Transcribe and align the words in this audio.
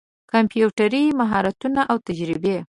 کمپيوټري 0.31 1.03
مهارتونه 1.19 1.81
او 1.91 1.97
تجربې 2.07 2.57